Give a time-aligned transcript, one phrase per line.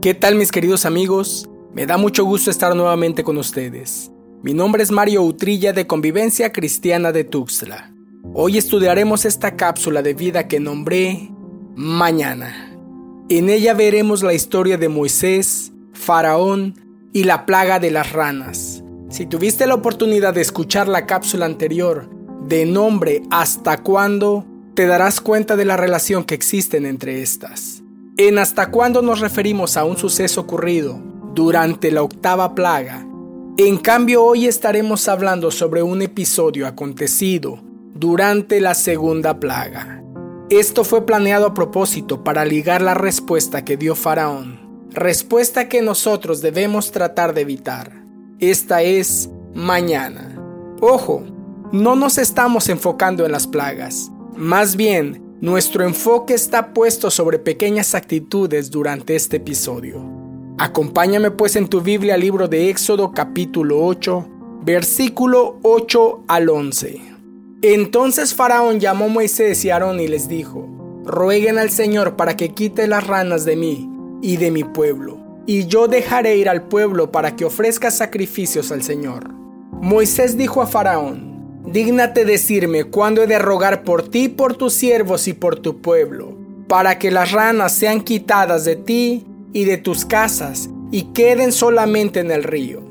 [0.00, 1.46] ¿Qué tal mis queridos amigos?
[1.74, 4.10] Me da mucho gusto estar nuevamente con ustedes.
[4.42, 7.92] Mi nombre es Mario Utrilla de Convivencia Cristiana de Tuxtla.
[8.32, 11.28] Hoy estudiaremos esta cápsula de vida que nombré
[11.76, 12.74] Mañana.
[13.28, 16.80] En ella veremos la historia de Moisés, Faraón
[17.12, 18.82] y la plaga de las ranas.
[19.10, 22.08] Si tuviste la oportunidad de escuchar la cápsula anterior
[22.46, 27.82] de nombre Hasta cuándo, te darás cuenta de la relación que existen entre estas.
[28.22, 31.00] En Hasta cuándo nos referimos a un suceso ocurrido
[31.32, 33.06] durante la octava plaga.
[33.56, 37.60] En cambio, hoy estaremos hablando sobre un episodio acontecido
[37.94, 40.04] durante la segunda plaga.
[40.50, 46.42] Esto fue planeado a propósito para ligar la respuesta que dio Faraón, respuesta que nosotros
[46.42, 48.04] debemos tratar de evitar.
[48.38, 50.38] Esta es mañana.
[50.82, 51.24] Ojo,
[51.72, 57.94] no nos estamos enfocando en las plagas, más bien, nuestro enfoque está puesto sobre pequeñas
[57.94, 60.04] actitudes durante este episodio.
[60.58, 64.28] Acompáñame pues en tu Biblia al libro de Éxodo capítulo 8,
[64.62, 67.00] versículo 8 al 11.
[67.62, 70.68] Entonces Faraón llamó a Moisés y Aarón y les dijo,
[71.06, 73.88] rueguen al Señor para que quite las ranas de mí
[74.20, 78.82] y de mi pueblo, y yo dejaré ir al pueblo para que ofrezca sacrificios al
[78.82, 79.30] Señor.
[79.72, 81.29] Moisés dijo a Faraón,
[81.72, 86.36] Dígnate decirme cuándo he de rogar por ti, por tus siervos y por tu pueblo,
[86.66, 92.18] para que las ranas sean quitadas de ti y de tus casas y queden solamente
[92.18, 92.82] en el río.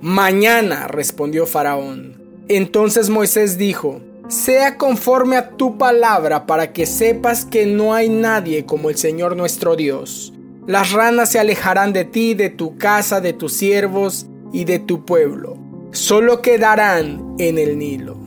[0.00, 2.20] Mañana, respondió Faraón.
[2.48, 8.66] Entonces Moisés dijo, sea conforme a tu palabra para que sepas que no hay nadie
[8.66, 10.32] como el Señor nuestro Dios.
[10.66, 15.04] Las ranas se alejarán de ti, de tu casa, de tus siervos y de tu
[15.04, 18.23] pueblo solo quedarán en el Nilo.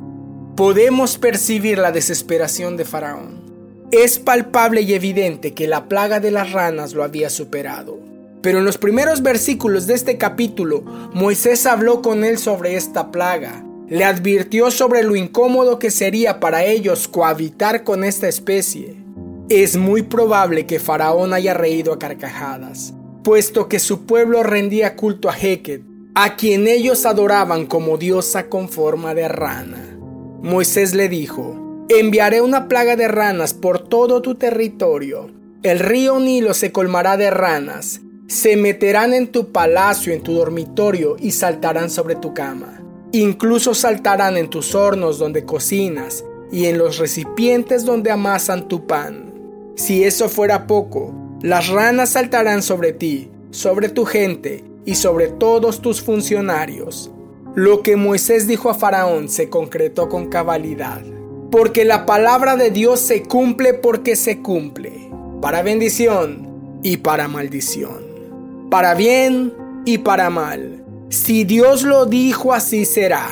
[0.57, 3.87] Podemos percibir la desesperación de Faraón.
[3.91, 7.99] Es palpable y evidente que la plaga de las ranas lo había superado.
[8.41, 10.81] Pero en los primeros versículos de este capítulo,
[11.13, 13.63] Moisés habló con él sobre esta plaga.
[13.87, 18.95] Le advirtió sobre lo incómodo que sería para ellos cohabitar con esta especie.
[19.49, 25.29] Es muy probable que Faraón haya reído a carcajadas, puesto que su pueblo rendía culto
[25.29, 25.83] a Heket,
[26.15, 29.96] a quien ellos adoraban como diosa con forma de rana.
[30.41, 35.31] Moisés le dijo, enviaré una plaga de ranas por todo tu territorio.
[35.63, 41.15] El río Nilo se colmará de ranas, se meterán en tu palacio, en tu dormitorio
[41.19, 42.81] y saltarán sobre tu cama.
[43.13, 49.33] Incluso saltarán en tus hornos donde cocinas y en los recipientes donde amasan tu pan.
[49.75, 55.81] Si eso fuera poco, las ranas saltarán sobre ti, sobre tu gente y sobre todos
[55.81, 57.11] tus funcionarios.
[57.57, 61.01] Lo que Moisés dijo a Faraón se concretó con cabalidad,
[61.49, 65.09] porque la palabra de Dios se cumple porque se cumple,
[65.41, 70.83] para bendición y para maldición, para bien y para mal.
[71.09, 73.27] Si Dios lo dijo así será.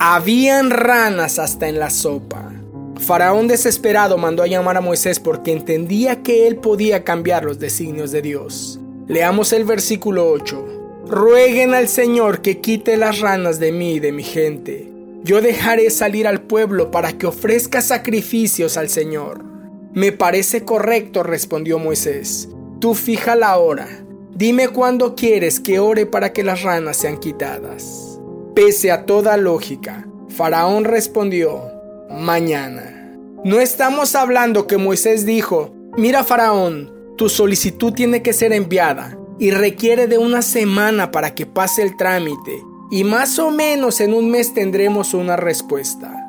[0.00, 2.50] Habían ranas hasta en la sopa.
[2.96, 8.10] Faraón desesperado mandó a llamar a Moisés porque entendía que él podía cambiar los designios
[8.10, 8.80] de Dios.
[9.06, 10.79] Leamos el versículo 8.
[11.10, 14.92] Rueguen al Señor que quite las ranas de mí y de mi gente.
[15.24, 19.44] Yo dejaré salir al pueblo para que ofrezca sacrificios al Señor.
[19.92, 22.48] Me parece correcto, respondió Moisés.
[22.78, 23.88] Tú fija la hora.
[24.36, 28.20] Dime cuándo quieres que ore para que las ranas sean quitadas.
[28.54, 31.60] Pese a toda lógica, Faraón respondió,
[32.08, 33.18] mañana.
[33.42, 39.50] No estamos hablando que Moisés dijo, mira Faraón, tu solicitud tiene que ser enviada y
[39.50, 44.30] requiere de una semana para que pase el trámite y más o menos en un
[44.30, 46.28] mes tendremos una respuesta.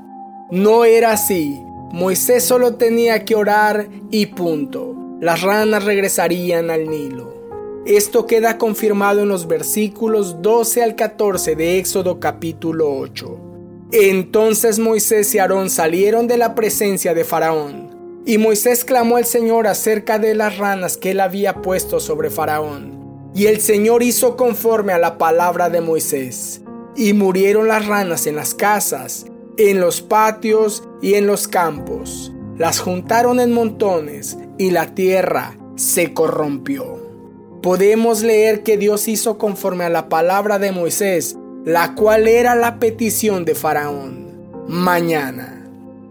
[0.51, 1.59] No era así.
[1.91, 4.95] Moisés solo tenía que orar y punto.
[5.19, 7.81] Las ranas regresarían al Nilo.
[7.85, 13.39] Esto queda confirmado en los versículos 12 al 14 de Éxodo capítulo 8.
[13.91, 17.89] Entonces Moisés y Aarón salieron de la presencia de Faraón.
[18.23, 23.00] Y Moisés clamó al Señor acerca de las ranas que él había puesto sobre Faraón.
[23.33, 26.61] Y el Señor hizo conforme a la palabra de Moisés.
[26.95, 29.25] Y murieron las ranas en las casas,
[29.57, 32.33] en los patios y en los campos.
[32.57, 36.99] Las juntaron en montones y la tierra se corrompió.
[37.61, 42.79] Podemos leer que Dios hizo conforme a la palabra de Moisés, la cual era la
[42.79, 44.31] petición de Faraón.
[44.67, 45.57] Mañana.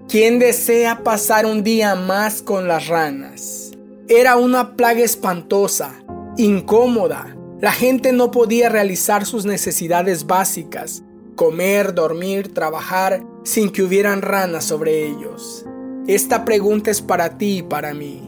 [0.08, 3.72] ¿Quién desea pasar un día más con las ranas?
[4.08, 5.99] Era una plaga espantosa
[6.36, 7.36] incómoda.
[7.60, 11.02] La gente no podía realizar sus necesidades básicas,
[11.36, 15.64] comer, dormir, trabajar, sin que hubieran ranas sobre ellos.
[16.06, 18.22] Esta pregunta es para ti y para mí.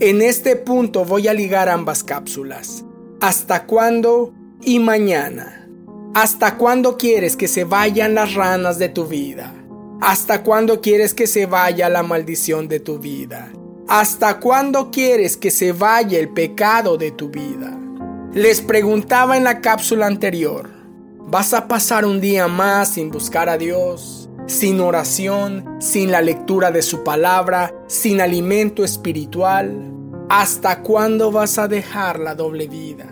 [0.00, 2.84] En este punto voy a ligar ambas cápsulas.
[3.20, 4.32] ¿Hasta cuándo?
[4.62, 5.68] Y mañana.
[6.14, 9.52] ¿Hasta cuándo quieres que se vayan las ranas de tu vida?
[10.00, 13.52] ¿Hasta cuándo quieres que se vaya la maldición de tu vida?
[13.88, 17.74] ¿Hasta cuándo quieres que se vaya el pecado de tu vida?
[18.34, 20.68] Les preguntaba en la cápsula anterior,
[21.20, 24.28] ¿vas a pasar un día más sin buscar a Dios?
[24.46, 29.90] Sin oración, sin la lectura de su palabra, sin alimento espiritual.
[30.28, 33.06] ¿Hasta cuándo vas a dejar la doble vida?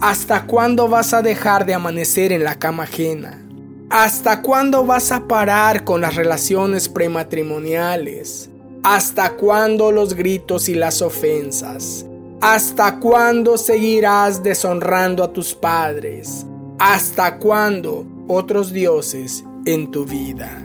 [0.00, 3.44] ¿Hasta cuándo vas a dejar de amanecer en la cama ajena?
[3.90, 8.51] ¿Hasta cuándo vas a parar con las relaciones prematrimoniales?
[8.84, 12.04] ¿Hasta cuándo los gritos y las ofensas?
[12.40, 16.44] ¿Hasta cuándo seguirás deshonrando a tus padres?
[16.80, 20.60] ¿Hasta cuándo otros dioses en tu vida?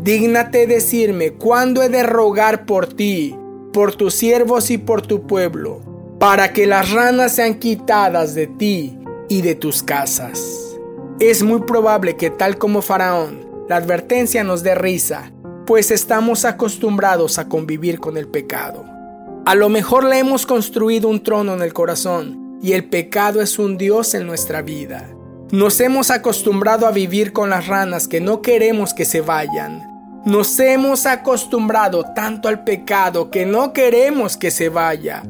[0.00, 3.36] Dígnate decirme cuándo he de rogar por ti,
[3.72, 5.80] por tus siervos y por tu pueblo,
[6.20, 8.96] para que las ranas sean quitadas de ti
[9.28, 10.76] y de tus casas.
[11.18, 15.32] Es muy probable que tal como Faraón, la advertencia nos dé risa,
[15.68, 18.86] pues estamos acostumbrados a convivir con el pecado.
[19.44, 23.58] A lo mejor le hemos construido un trono en el corazón y el pecado es
[23.58, 25.10] un Dios en nuestra vida.
[25.50, 29.82] Nos hemos acostumbrado a vivir con las ranas que no queremos que se vayan.
[30.24, 35.22] Nos hemos acostumbrado tanto al pecado que no queremos que se vaya.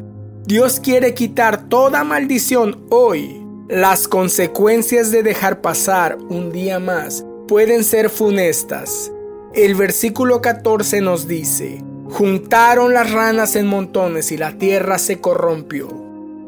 [0.44, 7.82] Dios quiere quitar toda maldición hoy las consecuencias de dejar pasar un día más pueden
[7.82, 9.10] ser funestas.
[9.54, 15.88] El versículo 14 nos dice, juntaron las ranas en montones y la tierra se corrompió.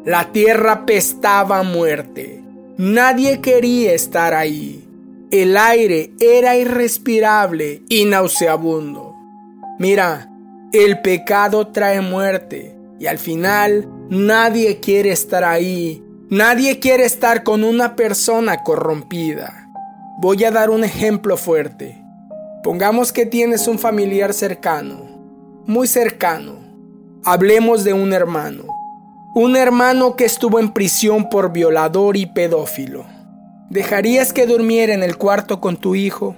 [0.05, 2.43] La tierra pestaba muerte.
[2.77, 4.87] Nadie quería estar ahí.
[5.31, 9.15] El aire era irrespirable y nauseabundo.
[9.79, 10.29] Mira,
[10.73, 17.61] el pecado trae muerte y al final nadie quiere estar ahí Nadie quiere estar con
[17.61, 19.67] una persona corrompida.
[20.21, 22.00] Voy a dar un ejemplo fuerte.
[22.63, 25.01] Pongamos que tienes un familiar cercano,
[25.65, 26.59] muy cercano.
[27.23, 28.65] Hablemos de un hermano.
[29.33, 33.05] Un hermano que estuvo en prisión por violador y pedófilo.
[33.69, 36.35] ¿Dejarías que durmiera en el cuarto con tu hijo?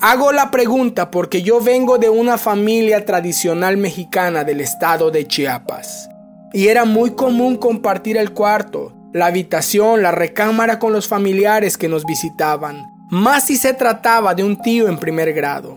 [0.00, 6.08] Hago la pregunta porque yo vengo de una familia tradicional mexicana del estado de Chiapas.
[6.52, 11.88] Y era muy común compartir el cuarto la habitación, la recámara con los familiares que
[11.88, 15.76] nos visitaban, más si se trataba de un tío en primer grado.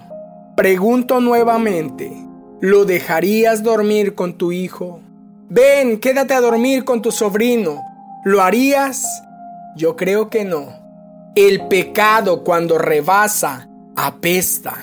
[0.56, 2.12] Pregunto nuevamente,
[2.62, 5.02] ¿lo dejarías dormir con tu hijo?
[5.48, 7.84] Ven, quédate a dormir con tu sobrino.
[8.26, 9.06] ¿Lo harías?
[9.76, 10.70] Yo creo que no.
[11.36, 14.74] El pecado cuando rebasa, apesta.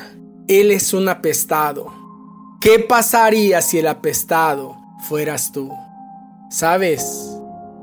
[0.47, 1.93] Él es un apestado.
[2.61, 4.77] ¿Qué pasaría si el apestado
[5.09, 5.73] fueras tú?
[6.51, 7.37] ¿Sabes?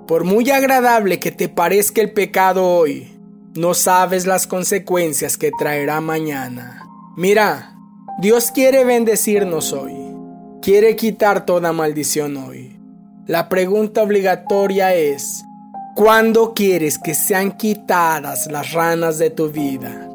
[0.07, 3.10] Por muy agradable que te parezca el pecado hoy,
[3.55, 6.87] no sabes las consecuencias que traerá mañana.
[7.17, 7.75] Mira,
[8.19, 9.95] Dios quiere bendecirnos hoy,
[10.61, 12.79] quiere quitar toda maldición hoy.
[13.27, 15.43] La pregunta obligatoria es,
[15.95, 20.09] ¿cuándo quieres que sean quitadas las ranas de tu vida?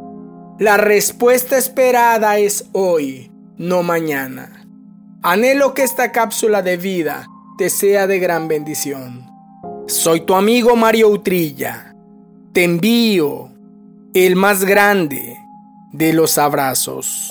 [0.58, 4.66] La respuesta esperada es hoy, no mañana.
[5.22, 7.26] Anhelo que esta cápsula de vida
[7.58, 9.26] te sea de gran bendición.
[9.86, 11.85] Soy tu amigo Mario Utrilla.
[12.56, 13.50] Te envío
[14.14, 15.36] el más grande
[15.92, 17.30] de los abrazos.